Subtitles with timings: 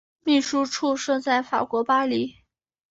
[0.23, 2.35] 秘书处设在法国巴黎。